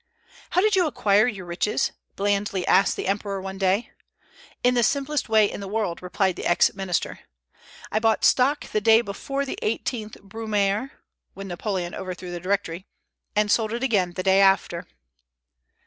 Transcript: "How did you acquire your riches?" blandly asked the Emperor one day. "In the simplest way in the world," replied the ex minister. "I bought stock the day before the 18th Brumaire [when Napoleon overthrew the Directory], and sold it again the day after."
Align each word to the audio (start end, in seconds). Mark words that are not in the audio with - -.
"How 0.49 0.61
did 0.61 0.75
you 0.75 0.87
acquire 0.87 1.27
your 1.27 1.45
riches?" 1.45 1.91
blandly 2.15 2.65
asked 2.65 2.95
the 2.95 3.07
Emperor 3.07 3.39
one 3.39 3.59
day. 3.59 3.91
"In 4.63 4.73
the 4.73 4.81
simplest 4.81 5.29
way 5.29 5.45
in 5.45 5.59
the 5.59 5.67
world," 5.67 6.01
replied 6.01 6.37
the 6.37 6.45
ex 6.47 6.73
minister. 6.73 7.19
"I 7.91 7.99
bought 7.99 8.25
stock 8.25 8.61
the 8.71 8.81
day 8.81 9.01
before 9.01 9.45
the 9.45 9.59
18th 9.61 10.19
Brumaire 10.23 10.93
[when 11.35 11.47
Napoleon 11.47 11.93
overthrew 11.93 12.31
the 12.31 12.39
Directory], 12.39 12.87
and 13.35 13.51
sold 13.51 13.73
it 13.73 13.83
again 13.83 14.13
the 14.13 14.23
day 14.23 14.39
after." 14.41 14.87